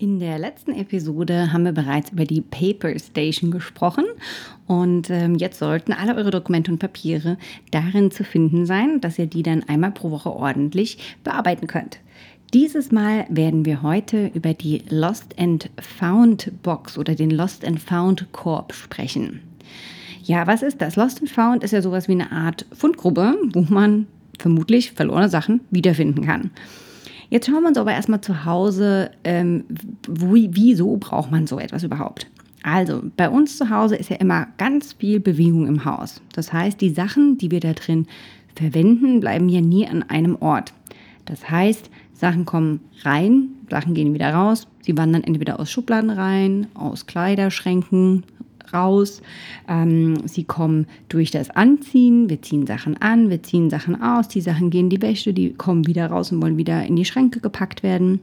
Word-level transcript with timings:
In 0.00 0.20
der 0.20 0.38
letzten 0.38 0.70
Episode 0.74 1.52
haben 1.52 1.64
wir 1.64 1.72
bereits 1.72 2.12
über 2.12 2.24
die 2.24 2.40
Paper 2.40 2.96
Station 2.96 3.50
gesprochen 3.50 4.04
und 4.68 5.10
ähm, 5.10 5.34
jetzt 5.34 5.58
sollten 5.58 5.92
alle 5.92 6.14
eure 6.14 6.30
Dokumente 6.30 6.70
und 6.70 6.78
Papiere 6.78 7.36
darin 7.72 8.12
zu 8.12 8.22
finden 8.22 8.64
sein, 8.64 9.00
dass 9.00 9.18
ihr 9.18 9.26
die 9.26 9.42
dann 9.42 9.64
einmal 9.64 9.90
pro 9.90 10.12
Woche 10.12 10.30
ordentlich 10.30 11.16
bearbeiten 11.24 11.66
könnt. 11.66 11.98
Dieses 12.54 12.92
Mal 12.92 13.26
werden 13.28 13.64
wir 13.64 13.82
heute 13.82 14.30
über 14.34 14.54
die 14.54 14.84
Lost 14.88 15.36
and 15.36 15.68
Found 15.98 16.52
Box 16.62 16.96
oder 16.96 17.16
den 17.16 17.32
Lost 17.32 17.64
and 17.64 17.80
Found 17.80 18.30
Korb 18.30 18.74
sprechen. 18.74 19.40
Ja, 20.22 20.46
was 20.46 20.62
ist 20.62 20.80
das? 20.80 20.94
Lost 20.94 21.22
and 21.22 21.30
Found 21.30 21.64
ist 21.64 21.72
ja 21.72 21.82
sowas 21.82 22.06
wie 22.06 22.12
eine 22.12 22.30
Art 22.30 22.66
Fundgrube, 22.70 23.34
wo 23.52 23.62
man 23.62 24.06
vermutlich 24.38 24.92
verlorene 24.92 25.28
Sachen 25.28 25.60
wiederfinden 25.72 26.24
kann. 26.24 26.52
Jetzt 27.30 27.46
schauen 27.46 27.62
wir 27.62 27.68
uns 27.68 27.78
aber 27.78 27.92
erstmal 27.92 28.20
zu 28.20 28.44
Hause, 28.44 29.10
ähm, 29.24 29.64
wie, 30.08 30.50
wieso 30.52 30.96
braucht 30.96 31.30
man 31.30 31.46
so 31.46 31.58
etwas 31.58 31.82
überhaupt? 31.82 32.26
Also, 32.62 33.02
bei 33.16 33.28
uns 33.28 33.56
zu 33.56 33.70
Hause 33.70 33.96
ist 33.96 34.10
ja 34.10 34.16
immer 34.16 34.48
ganz 34.56 34.94
viel 34.94 35.20
Bewegung 35.20 35.66
im 35.66 35.84
Haus. 35.84 36.20
Das 36.32 36.52
heißt, 36.52 36.80
die 36.80 36.90
Sachen, 36.90 37.38
die 37.38 37.50
wir 37.50 37.60
da 37.60 37.72
drin 37.72 38.06
verwenden, 38.54 39.20
bleiben 39.20 39.48
ja 39.48 39.60
nie 39.60 39.86
an 39.86 40.02
einem 40.02 40.36
Ort. 40.40 40.72
Das 41.24 41.48
heißt, 41.48 41.90
Sachen 42.14 42.44
kommen 42.46 42.80
rein, 43.02 43.50
Sachen 43.70 43.94
gehen 43.94 44.12
wieder 44.12 44.32
raus. 44.34 44.66
Sie 44.80 44.96
wandern 44.96 45.22
entweder 45.22 45.60
aus 45.60 45.70
Schubladen 45.70 46.10
rein, 46.10 46.66
aus 46.74 47.06
Kleiderschränken, 47.06 48.24
raus. 48.72 49.22
Ähm, 49.68 50.26
sie 50.26 50.44
kommen 50.44 50.86
durch 51.08 51.30
das 51.30 51.50
Anziehen. 51.50 52.28
Wir 52.28 52.42
ziehen 52.42 52.66
Sachen 52.66 52.96
an, 53.00 53.30
wir 53.30 53.42
ziehen 53.42 53.70
Sachen 53.70 54.00
aus. 54.00 54.28
Die 54.28 54.40
Sachen 54.40 54.70
gehen 54.70 54.86
in 54.86 54.90
die 54.90 55.02
Wäsche, 55.02 55.32
die 55.32 55.54
kommen 55.54 55.86
wieder 55.86 56.06
raus 56.06 56.32
und 56.32 56.42
wollen 56.42 56.56
wieder 56.56 56.84
in 56.84 56.96
die 56.96 57.04
Schränke 57.04 57.40
gepackt 57.40 57.82
werden. 57.82 58.20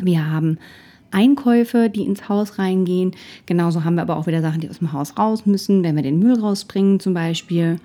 Wir 0.00 0.30
haben 0.30 0.58
Einkäufe, 1.10 1.88
die 1.88 2.02
ins 2.02 2.28
Haus 2.28 2.58
reingehen. 2.58 3.12
Genauso 3.46 3.84
haben 3.84 3.94
wir 3.94 4.02
aber 4.02 4.16
auch 4.16 4.26
wieder 4.26 4.42
Sachen, 4.42 4.60
die 4.60 4.68
aus 4.68 4.78
dem 4.78 4.92
Haus 4.92 5.16
raus 5.16 5.46
müssen, 5.46 5.84
wenn 5.84 5.96
wir 5.96 6.02
den 6.02 6.18
Müll 6.18 6.38
rausbringen 6.38 6.98
zum 6.98 7.14
Beispiel. 7.14 7.78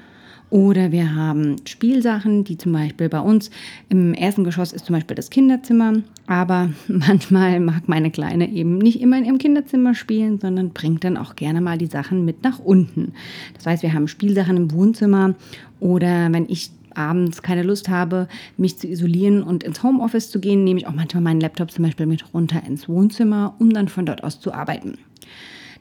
Oder 0.49 0.91
wir 0.91 1.13
haben 1.15 1.57
Spielsachen, 1.65 2.43
die 2.43 2.57
zum 2.57 2.71
Beispiel 2.71 3.07
bei 3.07 3.19
uns 3.19 3.51
im 3.89 4.15
ersten 4.15 4.43
Geschoss 4.43 4.73
ist 4.73 4.85
zum 4.85 4.95
Beispiel 4.95 5.15
das 5.15 5.29
Kinderzimmer. 5.29 6.01
Aber 6.25 6.69
manchmal 6.87 7.59
mag 7.59 7.87
meine 7.87 8.09
Kleine 8.09 8.49
eben 8.51 8.79
nicht 8.79 8.99
immer 9.01 9.17
in 9.17 9.25
ihrem 9.25 9.37
Kinderzimmer 9.37 9.93
spielen, 9.93 10.39
sondern 10.39 10.71
bringt 10.71 11.03
dann 11.03 11.17
auch 11.17 11.35
gerne 11.35 11.61
mal 11.61 11.77
die 11.77 11.85
Sachen 11.85 12.25
mit 12.25 12.43
nach 12.43 12.59
unten. 12.59 13.13
Das 13.55 13.67
heißt, 13.67 13.83
wir 13.83 13.93
haben 13.93 14.07
Spielsachen 14.07 14.57
im 14.57 14.71
Wohnzimmer 14.71 15.35
oder 15.79 16.31
wenn 16.31 16.49
ich 16.49 16.71
abends 16.95 17.43
keine 17.43 17.63
Lust 17.63 17.87
habe, 17.87 18.27
mich 18.57 18.77
zu 18.77 18.87
isolieren 18.87 19.43
und 19.43 19.63
ins 19.63 19.83
Homeoffice 19.83 20.31
zu 20.31 20.39
gehen, 20.39 20.63
nehme 20.63 20.79
ich 20.79 20.87
auch 20.87 20.95
manchmal 20.95 21.23
meinen 21.23 21.41
Laptop 21.41 21.71
zum 21.71 21.85
Beispiel 21.85 22.07
mit 22.07 22.33
runter 22.33 22.63
ins 22.65 22.89
Wohnzimmer, 22.89 23.55
um 23.59 23.71
dann 23.71 23.87
von 23.87 24.05
dort 24.05 24.23
aus 24.23 24.39
zu 24.39 24.51
arbeiten. 24.51 24.97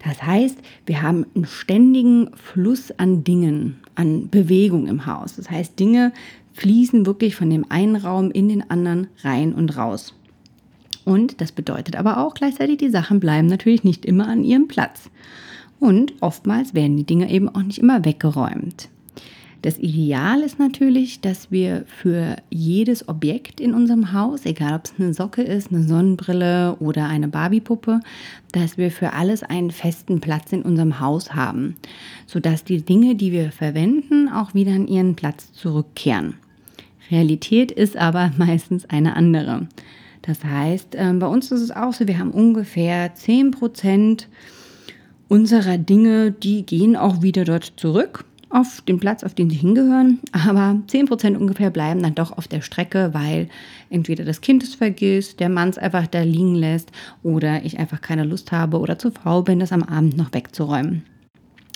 Das 0.05 0.23
heißt, 0.23 0.59
wir 0.87 1.03
haben 1.03 1.27
einen 1.35 1.47
ständigen 1.47 2.31
Fluss 2.37 2.93
an 2.93 3.25
Dingen, 3.25 3.79
an 3.95 4.29
Bewegung 4.29 4.87
im 4.87 5.07
Haus. 5.07 5.37
Das 5.37 5.51
heißt, 5.51 5.79
Dinge 5.79 6.13
fließen 6.53 7.07
wirklich 7.07 7.37
von 7.37 7.51
dem 7.51 7.67
einen 7.69 7.97
Raum 7.97 8.31
in 8.31 8.49
den 8.49 8.69
anderen 8.71 9.09
rein 9.23 9.53
und 9.53 9.77
raus. 9.77 10.15
Und 11.05 11.41
das 11.41 11.53
bedeutet 11.53 11.97
aber 11.97 12.19
auch 12.19 12.35
gleichzeitig, 12.35 12.79
die 12.79 12.91
Sachen 12.91 13.19
bleiben 13.19 13.47
natürlich 13.47 13.83
nicht 13.83 14.05
immer 14.05 14.29
an 14.29 14.45
ihrem 14.45 14.69
Platz. 14.69 15.11
Und 15.81 16.13
oftmals 16.21 16.75
werden 16.75 16.97
die 16.97 17.05
Dinge 17.05 17.31
eben 17.31 17.49
auch 17.49 17.63
nicht 17.63 17.79
immer 17.79 18.05
weggeräumt. 18.05 18.89
Das 19.63 19.77
Ideal 19.77 20.43
ist 20.43 20.61
natürlich, 20.61 21.21
dass 21.21 21.51
wir 21.51 21.85
für 21.87 22.37
jedes 22.49 23.09
Objekt 23.09 23.61
in 23.61 23.75
unserem 23.75 24.13
Haus, 24.13 24.47
egal 24.47 24.77
ob 24.77 24.85
es 24.85 24.95
eine 24.99 25.13
Socke 25.13 25.43
ist, 25.43 25.73
eine 25.73 25.83
Sonnenbrille 25.83 26.77
oder 26.79 27.09
eine 27.09 27.27
Barbiepuppe, 27.27 27.99
dass 28.53 28.79
wir 28.79 28.93
für 28.93 29.15
alles 29.15 29.43
einen 29.43 29.73
festen 29.73 30.21
Platz 30.21 30.53
in 30.53 30.63
unserem 30.63 31.01
Haus 31.01 31.35
haben, 31.35 31.75
sodass 32.27 32.63
die 32.63 32.83
Dinge, 32.83 33.17
die 33.17 33.33
wir 33.33 33.51
verwenden, 33.51 34.29
auch 34.29 34.55
wieder 34.55 34.73
an 34.73 34.87
ihren 34.87 35.17
Platz 35.17 35.53
zurückkehren. 35.53 36.35
Realität 37.11 37.73
ist 37.73 37.97
aber 37.97 38.31
meistens 38.39 38.89
eine 38.89 39.17
andere. 39.17 39.67
Das 40.23 40.45
heißt, 40.45 40.91
ähm, 40.95 41.19
bei 41.19 41.27
uns 41.27 41.51
ist 41.51 41.63
es 41.63 41.71
auch 41.73 41.93
so, 41.93 42.07
wir 42.07 42.19
haben 42.19 42.31
ungefähr 42.31 43.13
10 43.13 43.51
Prozent 43.51 44.29
unserer 45.27 45.79
Dinge, 45.79 46.31
die 46.31 46.65
gehen 46.65 46.95
auch 46.95 47.23
wieder 47.23 47.45
dort 47.45 47.73
zurück 47.77 48.25
auf 48.51 48.81
den 48.83 48.99
Platz, 48.99 49.25
auf 49.25 49.35
den 49.35 49.51
sie 49.51 49.57
hingehören, 49.57 50.21
aber 50.33 50.81
10% 50.89 51.37
ungefähr 51.37 51.71
bleiben 51.71 52.03
dann 52.03 52.15
doch 52.15 52.37
auf 52.37 52.49
der 52.49 52.63
Strecke, 52.63 53.11
weil 53.13 53.49
entweder 53.91 54.25
das 54.25 54.41
Kind 54.41 54.63
es 54.63 54.75
vergisst, 54.75 55.41
der 55.41 55.49
Mann 55.49 55.69
es 55.69 55.79
einfach 55.79 56.07
da 56.07 56.23
liegen 56.23 56.55
lässt 56.55 56.91
oder 57.23 57.65
ich 57.65 57.79
einfach 57.79 58.01
keine 58.01 58.25
Lust 58.25 58.53
habe 58.53 58.79
oder 58.79 58.99
zu 58.99 59.11
faul 59.11 59.43
bin, 59.45 59.61
das 59.61 59.73
am 59.73 59.83
Abend 59.83 60.17
noch 60.17 60.33
wegzuräumen. 60.33 61.05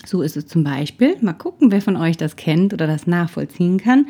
So 0.04 0.22
ist 0.22 0.36
es 0.36 0.46
zum 0.46 0.64
Beispiel. 0.64 1.16
Mal 1.20 1.32
gucken, 1.32 1.70
wer 1.70 1.80
von 1.80 1.96
euch 1.96 2.16
das 2.16 2.36
kennt 2.36 2.72
oder 2.72 2.86
das 2.86 3.06
nachvollziehen 3.06 3.78
kann. 3.78 4.06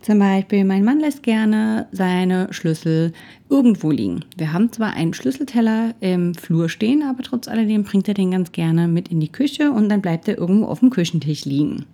Zum 0.00 0.18
Beispiel, 0.18 0.64
mein 0.64 0.84
Mann 0.84 0.98
lässt 0.98 1.22
gerne 1.22 1.86
seine 1.92 2.52
Schlüssel 2.52 3.12
irgendwo 3.48 3.90
liegen. 3.90 4.24
Wir 4.36 4.52
haben 4.52 4.72
zwar 4.72 4.94
einen 4.94 5.14
Schlüsselteller 5.14 5.94
im 6.00 6.34
Flur 6.34 6.68
stehen, 6.68 7.02
aber 7.02 7.22
trotz 7.22 7.48
alledem 7.48 7.84
bringt 7.84 8.08
er 8.08 8.14
den 8.14 8.32
ganz 8.32 8.52
gerne 8.52 8.88
mit 8.88 9.08
in 9.08 9.20
die 9.20 9.30
Küche 9.30 9.70
und 9.70 9.88
dann 9.88 10.00
bleibt 10.02 10.26
er 10.26 10.38
irgendwo 10.38 10.66
auf 10.66 10.80
dem 10.80 10.90
Küchentisch 10.90 11.44
liegen. 11.44 11.84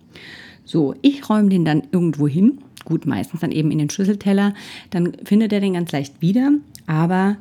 So, 0.65 0.95
ich 1.01 1.29
räume 1.29 1.49
den 1.49 1.63
dann 1.63 1.83
irgendwo 1.91 2.27
hin. 2.27 2.59
Gut, 2.85 3.05
meistens 3.05 3.41
dann 3.41 3.51
eben 3.51 3.71
in 3.71 3.77
den 3.77 3.89
Schlüsselteller. 3.89 4.53
Dann 4.89 5.13
findet 5.25 5.51
er 5.51 5.59
den 5.59 5.73
ganz 5.73 5.91
leicht 5.91 6.21
wieder, 6.21 6.51
aber 6.87 7.37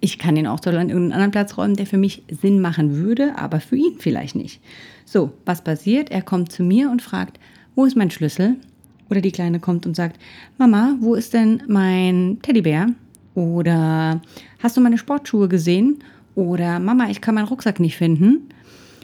ich 0.00 0.18
kann 0.18 0.34
den 0.34 0.46
auch 0.46 0.60
so 0.62 0.70
an 0.70 0.88
irgendeinen 0.88 1.12
anderen 1.12 1.30
Platz 1.32 1.56
räumen, 1.56 1.76
der 1.76 1.86
für 1.86 1.98
mich 1.98 2.22
Sinn 2.30 2.60
machen 2.60 2.96
würde, 2.96 3.36
aber 3.36 3.60
für 3.60 3.76
ihn 3.76 3.96
vielleicht 3.98 4.36
nicht. 4.36 4.60
So, 5.04 5.32
was 5.44 5.62
passiert? 5.62 6.10
Er 6.10 6.22
kommt 6.22 6.52
zu 6.52 6.62
mir 6.62 6.90
und 6.90 7.02
fragt, 7.02 7.40
wo 7.74 7.84
ist 7.84 7.96
mein 7.96 8.10
Schlüssel? 8.10 8.56
Oder 9.10 9.20
die 9.20 9.32
Kleine 9.32 9.58
kommt 9.58 9.86
und 9.86 9.96
sagt, 9.96 10.20
Mama, 10.58 10.96
wo 11.00 11.14
ist 11.14 11.32
denn 11.32 11.62
mein 11.66 12.38
Teddybär? 12.42 12.88
Oder 13.34 14.20
hast 14.58 14.76
du 14.76 14.80
meine 14.80 14.98
Sportschuhe 14.98 15.48
gesehen? 15.48 16.02
Oder 16.34 16.78
Mama, 16.78 17.08
ich 17.08 17.20
kann 17.20 17.34
meinen 17.34 17.48
Rucksack 17.48 17.80
nicht 17.80 17.96
finden. 17.96 18.48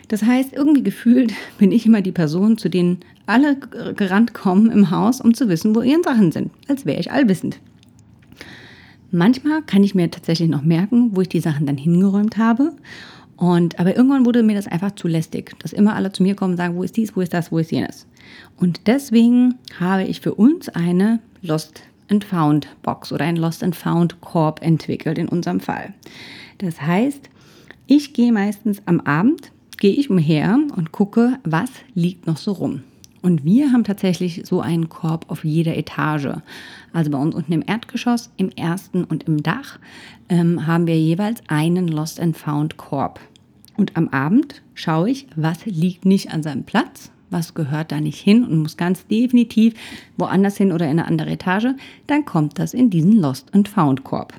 Das 0.09 0.23
heißt, 0.23 0.53
irgendwie 0.53 0.83
gefühlt 0.83 1.33
bin 1.59 1.73
ich 1.73 1.87
immer 1.87 2.03
die 2.03 2.13
Person, 2.13 2.59
zu 2.59 2.69
denen 2.69 3.01
alle 3.27 3.57
gerannt 3.57 4.35
kommen 4.35 4.71
im 4.71 4.91
Haus, 4.91 5.21
um 5.21 5.35
zu 5.35 5.49
wissen, 5.49 5.75
wo 5.75 5.81
ihre 5.81 6.03
Sachen 6.03 6.31
sind, 6.31 6.51
als 6.69 6.85
wäre 6.85 7.01
ich 7.01 7.11
allwissend. 7.11 7.59
Manchmal 9.15 9.63
kann 9.63 9.85
ich 9.85 9.95
mir 9.95 10.11
tatsächlich 10.11 10.49
noch 10.49 10.63
merken, 10.63 11.11
wo 11.15 11.21
ich 11.21 11.29
die 11.29 11.39
Sachen 11.39 11.67
dann 11.67 11.77
hingeräumt 11.77 12.37
habe. 12.37 12.73
Und, 13.37 13.79
aber 13.79 13.97
irgendwann 13.97 14.27
wurde 14.27 14.43
mir 14.43 14.57
das 14.57 14.67
einfach 14.67 14.93
zu 14.97 15.07
lästig, 15.07 15.57
dass 15.61 15.73
immer 15.73 15.95
alle 15.95 16.11
zu 16.11 16.25
mir 16.25 16.35
kommen 16.35 16.55
und 16.55 16.57
sagen, 16.57 16.75
wo 16.75 16.83
ist 16.83 16.97
dies, 16.97 17.15
wo 17.15 17.21
ist 17.21 17.33
das, 17.33 17.53
wo 17.53 17.59
ist 17.59 17.71
jenes. 17.71 18.09
Und 18.57 18.89
deswegen 18.89 19.55
habe 19.79 20.03
ich 20.03 20.21
für 20.21 20.35
uns 20.35 20.69
eine 20.69 21.21
Lost 21.43 21.83
and 22.11 22.25
Found 22.25 22.67
Box 22.83 23.13
oder 23.13 23.25
ein 23.25 23.37
Lost 23.37 23.63
and 23.63 23.77
Found 23.77 24.21
Korb 24.21 24.61
entwickelt 24.63 25.17
in 25.19 25.29
unserem 25.29 25.61
Fall. 25.61 25.95
Das 26.59 26.81
heißt, 26.81 27.31
ich 27.87 28.15
gehe 28.15 28.33
meistens 28.33 28.83
am 28.85 28.99
Abend, 29.01 29.53
gehe 29.79 29.95
ich 29.95 30.11
umher 30.11 30.59
und 30.75 30.91
gucke, 30.91 31.39
was 31.45 31.71
liegt 31.95 32.27
noch 32.27 32.37
so 32.37 32.51
rum. 32.51 32.83
Und 33.25 33.43
wir 33.43 33.73
haben 33.73 33.85
tatsächlich 33.85 34.43
so 34.45 34.61
einen 34.61 34.91
Korb 34.91 35.25
auf 35.31 35.47
jeder 35.47 35.79
Etage. 35.79 36.29
Also 36.93 37.11
bei 37.11 37.17
uns 37.17 37.35
unten 37.35 37.55
im 37.55 37.65
Erdgeschoss, 37.67 38.31
im 38.37 38.51
ersten 38.51 39.03
und 39.03 39.23
im 39.23 39.43
Dach 39.43 39.79
ähm, 40.29 40.67
haben 40.67 40.87
wir 40.87 41.01
jeweils 41.01 41.41
einen 41.49 41.89
Lost 41.89 42.21
and 42.21 42.37
Found 42.37 42.77
Korb. 42.77 43.19
Und 43.79 43.97
am 43.97 44.09
Abend 44.09 44.61
schaue 44.75 45.09
ich, 45.09 45.27
was 45.37 45.65
liegt 45.65 46.05
nicht 46.05 46.33
an 46.33 46.43
seinem 46.43 46.65
Platz, 46.65 47.13
was 47.31 47.55
gehört 47.55 47.93
da 47.93 48.01
nicht 48.03 48.21
hin 48.21 48.45
und 48.45 48.59
muss 48.59 48.77
ganz 48.77 49.07
definitiv 49.07 49.73
woanders 50.19 50.59
hin 50.59 50.71
oder 50.71 50.85
in 50.85 50.99
eine 50.99 51.09
andere 51.09 51.31
Etage. 51.31 51.69
Dann 52.07 52.27
kommt 52.27 52.59
das 52.59 52.75
in 52.75 52.91
diesen 52.91 53.19
Lost 53.19 53.55
and 53.55 53.71
Found 53.71 54.05
Korb. 54.05 54.35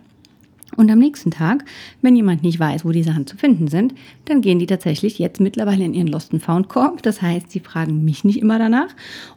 Und 0.75 0.91
am 0.91 0.99
nächsten 0.99 1.31
Tag, 1.31 1.65
wenn 2.01 2.15
jemand 2.15 2.43
nicht 2.43 2.59
weiß, 2.59 2.85
wo 2.85 2.91
die 2.91 3.03
Sachen 3.03 3.27
zu 3.27 3.37
finden 3.37 3.67
sind, 3.67 3.93
dann 4.25 4.41
gehen 4.41 4.59
die 4.59 4.65
tatsächlich 4.65 5.19
jetzt 5.19 5.39
mittlerweile 5.39 5.83
in 5.83 5.93
ihren 5.93 6.07
Lost 6.07 6.33
and 6.33 6.43
Found 6.43 6.67
Korb. 6.67 7.01
Das 7.03 7.21
heißt, 7.21 7.51
sie 7.51 7.59
fragen 7.59 8.03
mich 8.03 8.23
nicht 8.23 8.39
immer 8.39 8.59
danach. 8.59 8.89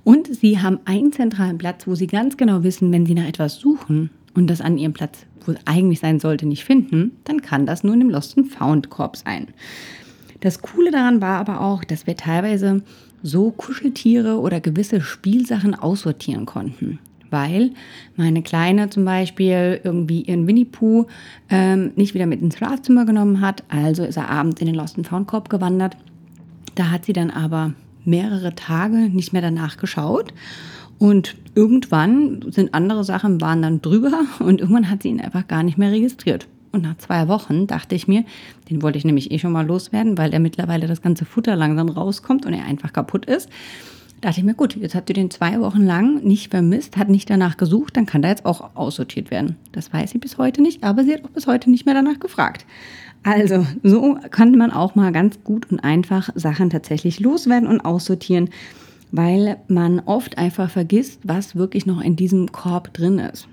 Und 0.05 0.35
sie 0.35 0.61
haben 0.61 0.81
einen 0.85 1.13
zentralen 1.13 1.59
Platz, 1.59 1.87
wo 1.87 1.95
sie 1.95 2.07
ganz 2.07 2.37
genau 2.37 2.63
wissen, 2.63 2.93
wenn 2.93 3.07
sie 3.07 3.15
nach 3.15 3.27
etwas 3.27 3.57
suchen 3.57 4.11
und 4.35 4.49
das 4.49 4.61
an 4.61 4.79
ihrem 4.79 4.93
Platz, 4.93 5.27
wo 5.45 5.53
es 5.53 5.59
eigentlich 5.65 6.01
sein 6.01 6.21
sollte, 6.21 6.47
nicht 6.47 6.65
finden, 6.65 7.13
dann 7.25 7.43
kann 7.43 7.67
das 7.67 7.85
nur 7.85 7.95
in 7.95 8.01
dem 8.01 8.11
Lost 8.11 8.37
and 8.37 8.53
Found 8.53 8.91
Korb 8.91 9.17
sein. 9.17 9.49
Das 10.41 10.63
Coole 10.63 10.91
daran 10.91 11.21
war 11.21 11.39
aber 11.41 11.61
auch, 11.61 11.83
dass 11.85 12.07
wir 12.07 12.17
teilweise 12.17 12.83
so 13.23 13.51
Kuscheltiere 13.51 14.39
oder 14.39 14.61
gewisse 14.61 15.01
Spielsachen 15.01 15.75
aussortieren 15.75 16.47
konnten. 16.47 17.01
Weil 17.31 17.73
meine 18.17 18.43
Kleine 18.43 18.91
zum 18.91 19.05
Beispiel 19.05 19.81
irgendwie 19.83 20.23
ihren 20.23 20.47
Winnie 20.47 20.65
Pooh 20.65 21.07
ähm, 21.51 21.93
nicht 21.97 22.15
wieder 22.15 22.27
mit 22.27 22.41
ins 22.41 22.57
Schlafzimmer 22.57 23.05
genommen 23.05 23.41
hat. 23.41 23.65
Also 23.69 24.05
ist 24.05 24.17
er 24.17 24.31
abends 24.31 24.61
in 24.61 24.67
den 24.67 24.75
Lost 24.75 24.97
Found 25.07 25.27
Korb 25.27 25.49
gewandert. 25.49 25.97
Da 26.75 26.91
hat 26.91 27.05
sie 27.05 27.13
dann 27.13 27.31
aber 27.31 27.75
mehrere 28.05 28.55
Tage 28.55 28.97
nicht 28.97 29.33
mehr 29.33 29.43
danach 29.43 29.77
geschaut. 29.77 30.33
Und 30.99 31.37
irgendwann 31.55 32.45
sind 32.51 32.75
andere 32.75 33.05
Sachen 33.05 33.41
waren 33.41 33.63
dann 33.63 33.83
drüber 33.83 34.13
und 34.41 34.61
irgendwann 34.61 34.91
hat 34.91 35.03
sie 35.03 35.09
ihn 35.09 35.21
einfach 35.21 35.47
gar 35.47 35.63
nicht 35.63 35.79
mehr 35.79 35.93
registriert. 35.93 36.49
Und 36.71 36.83
nach 36.83 36.99
zwei 36.99 37.29
Wochen 37.29 37.67
dachte 37.67 37.95
ich 37.95 38.09
mir, 38.09 38.25
den 38.69 38.83
wollte 38.83 38.99
ich 38.99 39.05
nämlich 39.05 39.31
eh 39.31 39.39
schon 39.39 39.53
mal 39.53 39.67
loswerden, 39.67 40.19
weil 40.19 40.31
der 40.31 40.41
mittlerweile 40.41 40.87
das 40.87 41.01
ganze 41.01 41.25
Futter 41.25 41.57
langsam 41.57 41.89
rauskommt 41.89 42.45
und 42.45 42.53
er 42.53 42.65
einfach 42.65 42.93
kaputt 42.93 43.25
ist. 43.25 43.49
Dachte 44.21 44.41
ich 44.41 44.45
mir, 44.45 44.55
gut, 44.55 44.75
jetzt 44.75 44.97
habt 44.97 45.09
ihr 45.11 45.15
den 45.15 45.31
zwei 45.31 45.61
Wochen 45.61 45.83
lang 45.83 46.25
nicht 46.25 46.51
vermisst, 46.51 46.97
hat 46.97 47.09
nicht 47.09 47.31
danach 47.31 47.57
gesucht, 47.57 47.97
dann 47.97 48.07
kann 48.07 48.23
der 48.23 48.33
jetzt 48.33 48.47
auch 48.47 48.71
aussortiert 48.75 49.31
werden. 49.31 49.57
Das 49.71 49.93
weiß 49.93 50.11
sie 50.11 50.19
bis 50.19 50.39
heute 50.39 50.61
nicht, 50.61 50.83
aber 50.83 51.05
sie 51.05 51.15
hat 51.15 51.25
auch 51.25 51.31
bis 51.31 51.47
heute 51.47 51.71
nicht 51.71 51.87
mehr 51.87 51.95
danach 51.95 52.19
gefragt. 52.19 52.67
Also, 53.23 53.67
so 53.83 54.19
kann 54.31 54.53
man 54.53 54.73
auch 54.73 54.95
mal 54.95 55.13
ganz 55.13 55.43
gut 55.45 55.71
und 55.71 55.81
einfach 55.81 56.31
Sachen 56.35 56.71
tatsächlich 56.71 57.21
loswerden 57.21 57.69
und 57.69 57.81
aussortieren, 57.81 58.51
weil 59.13 59.57
man 59.69 60.01
oft 60.01 60.37
einfach 60.37 60.71
vergisst, 60.71 61.21
was 61.23 61.55
wirklich 61.55 61.87
noch 61.87 62.01
in 62.01 62.17
diesem 62.17 62.51
Korb 62.51 62.93
drin 62.95 63.19
ist. 63.19 63.49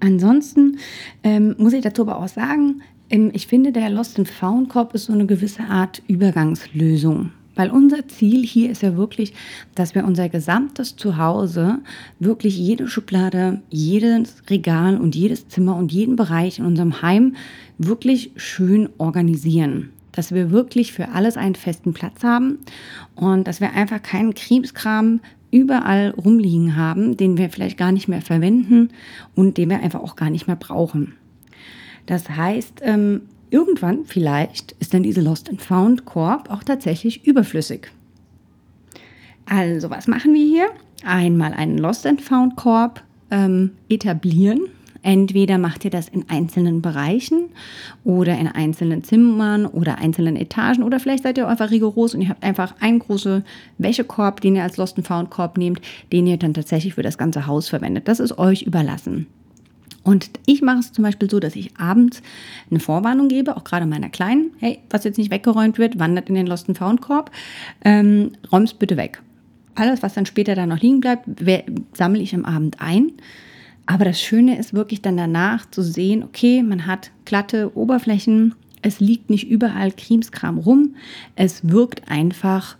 Ansonsten 0.00 0.78
ähm, 1.24 1.56
muss 1.58 1.72
ich 1.72 1.82
dazu 1.82 2.02
aber 2.02 2.18
auch 2.18 2.28
sagen, 2.28 2.82
ähm, 3.10 3.30
ich 3.34 3.46
finde, 3.46 3.72
der 3.72 3.90
Lost 3.90 4.18
and 4.18 4.28
Found 4.28 4.68
Korb 4.68 4.94
ist 4.94 5.06
so 5.06 5.12
eine 5.12 5.26
gewisse 5.26 5.64
Art 5.64 6.02
Übergangslösung. 6.06 7.32
Weil 7.58 7.72
unser 7.72 8.06
Ziel 8.06 8.46
hier 8.46 8.70
ist 8.70 8.82
ja 8.82 8.96
wirklich, 8.96 9.34
dass 9.74 9.96
wir 9.96 10.04
unser 10.04 10.28
gesamtes 10.28 10.94
Zuhause, 10.94 11.80
wirklich 12.20 12.56
jede 12.56 12.86
Schublade, 12.86 13.62
jedes 13.68 14.44
Regal 14.48 14.96
und 14.96 15.16
jedes 15.16 15.48
Zimmer 15.48 15.74
und 15.74 15.90
jeden 15.90 16.14
Bereich 16.14 16.60
in 16.60 16.64
unserem 16.64 17.02
Heim 17.02 17.34
wirklich 17.76 18.30
schön 18.36 18.88
organisieren. 18.98 19.90
Dass 20.12 20.30
wir 20.30 20.52
wirklich 20.52 20.92
für 20.92 21.08
alles 21.08 21.36
einen 21.36 21.56
festen 21.56 21.94
Platz 21.94 22.22
haben 22.22 22.58
und 23.16 23.48
dass 23.48 23.60
wir 23.60 23.72
einfach 23.72 24.04
keinen 24.04 24.34
Krebskram 24.34 25.18
überall 25.50 26.10
rumliegen 26.10 26.76
haben, 26.76 27.16
den 27.16 27.38
wir 27.38 27.50
vielleicht 27.50 27.76
gar 27.76 27.90
nicht 27.90 28.06
mehr 28.06 28.22
verwenden 28.22 28.90
und 29.34 29.58
den 29.58 29.68
wir 29.68 29.80
einfach 29.80 30.00
auch 30.00 30.14
gar 30.14 30.30
nicht 30.30 30.46
mehr 30.46 30.54
brauchen. 30.54 31.14
Das 32.06 32.30
heißt, 32.30 32.82
ähm, 32.82 33.22
irgendwann 33.50 34.04
vielleicht 34.04 34.72
ist 34.80 34.94
dann 34.94 35.02
diese 35.02 35.20
Lost 35.20 35.48
and 35.48 35.60
Found 35.62 36.04
Korb 36.04 36.50
auch 36.50 36.62
tatsächlich 36.62 37.26
überflüssig. 37.26 37.90
Also, 39.46 39.90
was 39.90 40.06
machen 40.08 40.34
wir 40.34 40.44
hier? 40.44 40.66
Einmal 41.04 41.54
einen 41.54 41.78
Lost 41.78 42.06
and 42.06 42.20
Found 42.20 42.56
Korb 42.56 43.02
ähm, 43.30 43.72
etablieren 43.88 44.60
Entweder 45.02 45.58
macht 45.58 45.84
ihr 45.84 45.90
das 45.90 46.08
in 46.08 46.28
einzelnen 46.28 46.82
Bereichen 46.82 47.50
oder 48.04 48.36
in 48.38 48.48
einzelnen 48.48 49.04
Zimmern 49.04 49.66
oder 49.66 49.98
einzelnen 49.98 50.36
Etagen 50.36 50.82
oder 50.82 50.98
vielleicht 50.98 51.22
seid 51.22 51.38
ihr 51.38 51.46
einfach 51.46 51.70
rigoros 51.70 52.14
und 52.14 52.22
ihr 52.22 52.30
habt 52.30 52.42
einfach 52.42 52.74
einen 52.80 52.98
großen 52.98 53.44
Wäschekorb, 53.78 54.40
den 54.40 54.56
ihr 54.56 54.62
als 54.62 54.76
Lost 54.76 54.96
and 54.98 55.06
Found 55.06 55.30
Korb 55.30 55.56
nehmt, 55.56 55.80
den 56.12 56.26
ihr 56.26 56.36
dann 56.36 56.54
tatsächlich 56.54 56.94
für 56.94 57.02
das 57.02 57.16
ganze 57.16 57.46
Haus 57.46 57.68
verwendet. 57.68 58.08
Das 58.08 58.18
ist 58.20 58.38
euch 58.38 58.62
überlassen. 58.62 59.26
Und 60.08 60.30
ich 60.46 60.62
mache 60.62 60.78
es 60.78 60.90
zum 60.90 61.04
Beispiel 61.04 61.28
so, 61.28 61.38
dass 61.38 61.54
ich 61.54 61.76
abends 61.76 62.22
eine 62.70 62.80
Vorwarnung 62.80 63.28
gebe, 63.28 63.54
auch 63.58 63.64
gerade 63.64 63.84
meiner 63.84 64.08
Kleinen. 64.08 64.52
Hey, 64.56 64.78
was 64.88 65.04
jetzt 65.04 65.18
nicht 65.18 65.30
weggeräumt 65.30 65.76
wird, 65.76 65.98
wandert 65.98 66.30
in 66.30 66.34
den 66.34 66.46
Lost 66.46 66.66
and 66.66 66.78
Found 66.78 67.02
Korb. 67.02 67.30
Ähm, 67.84 68.32
räum's 68.50 68.72
bitte 68.72 68.96
weg. 68.96 69.20
Alles, 69.74 70.02
was 70.02 70.14
dann 70.14 70.24
später 70.24 70.54
da 70.54 70.64
noch 70.64 70.80
liegen 70.80 71.00
bleibt, 71.00 71.28
sammle 71.92 72.22
ich 72.22 72.34
am 72.34 72.46
Abend 72.46 72.80
ein. 72.80 73.12
Aber 73.84 74.06
das 74.06 74.18
Schöne 74.18 74.58
ist 74.58 74.72
wirklich 74.72 75.02
dann 75.02 75.18
danach 75.18 75.70
zu 75.70 75.82
sehen, 75.82 76.22
okay, 76.22 76.62
man 76.62 76.86
hat 76.86 77.10
glatte 77.26 77.76
Oberflächen, 77.76 78.54
es 78.80 79.00
liegt 79.00 79.28
nicht 79.28 79.50
überall 79.50 79.92
Krimskram 79.92 80.56
rum, 80.56 80.94
es 81.36 81.68
wirkt 81.68 82.10
einfach 82.10 82.78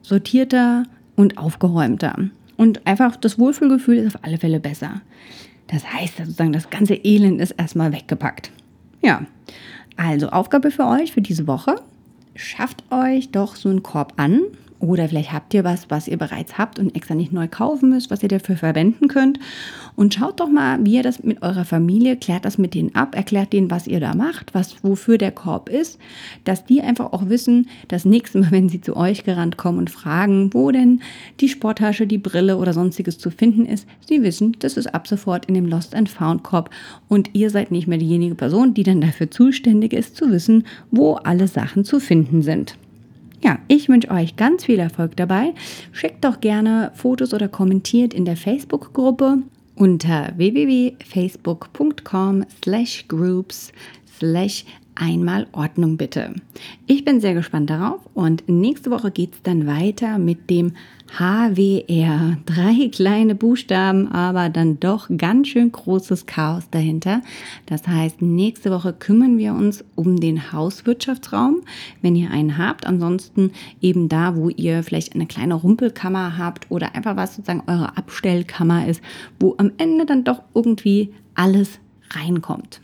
sortierter 0.00 0.84
und 1.16 1.36
aufgeräumter. 1.36 2.16
Und 2.56 2.86
einfach 2.86 3.16
das 3.16 3.38
Wohlfühlgefühl 3.38 3.98
ist 3.98 4.16
auf 4.16 4.24
alle 4.24 4.38
Fälle 4.38 4.58
besser. 4.58 5.02
Das 5.68 5.90
heißt 5.92 6.18
sozusagen, 6.18 6.52
das 6.52 6.70
ganze 6.70 6.94
Elend 6.94 7.40
ist 7.40 7.52
erstmal 7.52 7.92
weggepackt. 7.92 8.50
Ja, 9.02 9.26
also 9.96 10.28
Aufgabe 10.28 10.70
für 10.70 10.86
euch 10.86 11.12
für 11.12 11.22
diese 11.22 11.46
Woche. 11.46 11.76
Schafft 12.34 12.84
euch 12.90 13.30
doch 13.30 13.56
so 13.56 13.68
einen 13.68 13.82
Korb 13.82 14.14
an 14.16 14.42
oder 14.82 15.08
vielleicht 15.08 15.32
habt 15.32 15.54
ihr 15.54 15.62
was, 15.62 15.90
was 15.90 16.08
ihr 16.08 16.16
bereits 16.18 16.58
habt 16.58 16.80
und 16.80 16.96
extra 16.96 17.14
nicht 17.14 17.32
neu 17.32 17.46
kaufen 17.46 17.90
müsst, 17.90 18.10
was 18.10 18.22
ihr 18.22 18.28
dafür 18.28 18.56
verwenden 18.56 19.06
könnt. 19.06 19.38
Und 19.94 20.12
schaut 20.12 20.40
doch 20.40 20.48
mal, 20.48 20.84
wie 20.84 20.96
ihr 20.96 21.04
das 21.04 21.22
mit 21.22 21.40
eurer 21.40 21.64
Familie, 21.64 22.16
klärt 22.16 22.44
das 22.44 22.58
mit 22.58 22.74
denen 22.74 22.92
ab, 22.96 23.14
erklärt 23.14 23.52
denen, 23.52 23.70
was 23.70 23.86
ihr 23.86 24.00
da 24.00 24.14
macht, 24.14 24.54
was, 24.54 24.82
wofür 24.82 25.18
der 25.18 25.30
Korb 25.30 25.68
ist, 25.68 26.00
dass 26.42 26.64
die 26.64 26.82
einfach 26.82 27.12
auch 27.12 27.28
wissen, 27.28 27.68
das 27.86 28.04
nächste 28.04 28.40
Mal, 28.40 28.50
wenn 28.50 28.68
sie 28.68 28.80
zu 28.80 28.96
euch 28.96 29.22
gerannt 29.22 29.56
kommen 29.56 29.78
und 29.78 29.88
fragen, 29.88 30.52
wo 30.52 30.72
denn 30.72 31.00
die 31.38 31.48
Sporttasche, 31.48 32.08
die 32.08 32.18
Brille 32.18 32.56
oder 32.56 32.72
sonstiges 32.72 33.18
zu 33.18 33.30
finden 33.30 33.66
ist, 33.66 33.86
sie 34.04 34.24
wissen, 34.24 34.56
das 34.58 34.76
ist 34.76 34.92
ab 34.92 35.06
sofort 35.06 35.46
in 35.46 35.54
dem 35.54 35.66
Lost 35.66 35.94
and 35.94 36.08
Found 36.08 36.42
Korb 36.42 36.70
und 37.08 37.30
ihr 37.34 37.50
seid 37.50 37.70
nicht 37.70 37.86
mehr 37.86 37.98
diejenige 37.98 38.34
Person, 38.34 38.74
die 38.74 38.82
dann 38.82 39.00
dafür 39.00 39.30
zuständig 39.30 39.92
ist, 39.92 40.16
zu 40.16 40.32
wissen, 40.32 40.64
wo 40.90 41.14
alle 41.14 41.46
Sachen 41.46 41.84
zu 41.84 42.00
finden 42.00 42.42
sind. 42.42 42.76
Ja, 43.42 43.58
ich 43.66 43.88
wünsche 43.88 44.10
euch 44.10 44.36
ganz 44.36 44.64
viel 44.64 44.78
Erfolg 44.78 45.16
dabei. 45.16 45.54
Schickt 45.90 46.24
doch 46.24 46.40
gerne 46.40 46.92
Fotos 46.94 47.34
oder 47.34 47.48
kommentiert 47.48 48.14
in 48.14 48.24
der 48.24 48.36
Facebook-Gruppe 48.36 49.38
unter 49.74 50.32
www.facebook.com 50.36 52.44
slash 52.62 53.08
groups 53.08 53.72
slash 54.22 54.64
einmal 54.94 55.46
Ordnung 55.52 55.96
bitte. 55.96 56.34
Ich 56.86 57.04
bin 57.04 57.20
sehr 57.20 57.34
gespannt 57.34 57.70
darauf 57.70 58.00
und 58.14 58.48
nächste 58.48 58.90
Woche 58.90 59.10
geht 59.10 59.32
es 59.32 59.42
dann 59.42 59.66
weiter 59.66 60.18
mit 60.18 60.48
dem 60.48 60.74
HWR. 61.18 62.36
Drei 62.46 62.88
kleine 62.92 63.34
Buchstaben, 63.34 64.12
aber 64.12 64.48
dann 64.48 64.78
doch 64.78 65.08
ganz 65.16 65.48
schön 65.48 65.72
großes 65.72 66.26
Chaos 66.26 66.64
dahinter. 66.70 67.22
Das 67.66 67.88
heißt, 67.88 68.22
nächste 68.22 68.70
Woche 68.70 68.92
kümmern 68.92 69.38
wir 69.38 69.54
uns 69.54 69.84
um 69.96 70.20
den 70.20 70.52
Hauswirtschaftsraum, 70.52 71.62
wenn 72.02 72.14
ihr 72.14 72.30
einen 72.30 72.56
habt. 72.56 72.86
Ansonsten 72.86 73.50
eben 73.80 74.08
da, 74.08 74.36
wo 74.36 74.50
ihr 74.50 74.82
vielleicht 74.82 75.14
eine 75.14 75.26
kleine 75.26 75.54
Rumpelkammer 75.54 76.38
habt 76.38 76.70
oder 76.70 76.94
einfach 76.94 77.16
was 77.16 77.34
sozusagen 77.34 77.64
eure 77.66 77.96
Abstellkammer 77.96 78.86
ist, 78.86 79.02
wo 79.40 79.54
am 79.58 79.72
Ende 79.78 80.06
dann 80.06 80.24
doch 80.24 80.42
irgendwie 80.54 81.12
alles 81.34 81.80
reinkommt. 82.10 82.80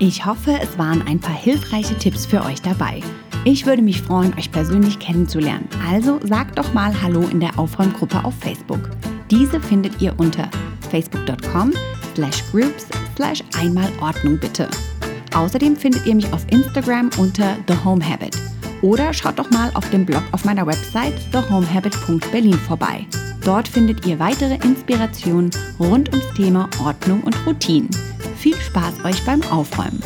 Ich 0.00 0.26
hoffe, 0.26 0.58
es 0.60 0.76
waren 0.76 1.02
ein 1.06 1.20
paar 1.20 1.36
hilfreiche 1.36 1.96
Tipps 1.96 2.26
für 2.26 2.44
euch 2.44 2.60
dabei. 2.60 3.00
Ich 3.44 3.64
würde 3.64 3.82
mich 3.82 4.02
freuen, 4.02 4.34
euch 4.36 4.50
persönlich 4.50 4.98
kennenzulernen. 4.98 5.68
Also 5.88 6.18
sagt 6.24 6.58
doch 6.58 6.74
mal 6.74 6.92
Hallo 7.00 7.20
in 7.28 7.38
der 7.38 7.56
Aufräumgruppe 7.58 8.24
auf 8.24 8.34
Facebook. 8.40 8.90
Diese 9.30 9.60
findet 9.60 10.02
ihr 10.02 10.12
unter 10.18 10.48
facebook.com 10.90 11.72
slash 12.14 12.42
groups 12.50 12.86
slash 13.14 13.42
einmal 13.56 13.88
bitte. 14.40 14.68
Außerdem 15.34 15.76
findet 15.76 16.06
ihr 16.06 16.16
mich 16.16 16.32
auf 16.32 16.44
Instagram 16.50 17.10
unter 17.18 17.56
The 17.68 17.76
Home 17.84 18.04
Habit. 18.04 18.36
Oder 18.82 19.12
schaut 19.12 19.38
doch 19.38 19.50
mal 19.50 19.70
auf 19.74 19.88
dem 19.90 20.04
Blog 20.04 20.22
auf 20.32 20.44
meiner 20.44 20.66
Website 20.66 21.14
thehomehabit.berlin 21.30 22.54
vorbei. 22.54 23.06
Dort 23.44 23.68
findet 23.68 24.06
ihr 24.06 24.18
weitere 24.18 24.54
Inspirationen 24.56 25.50
rund 25.78 26.08
ums 26.12 26.34
Thema 26.34 26.68
Ordnung 26.82 27.22
und 27.22 27.36
Routinen. 27.46 27.90
Viel 28.44 28.60
Spaß 28.60 29.06
euch 29.06 29.24
beim 29.24 29.40
Aufräumen! 29.44 30.02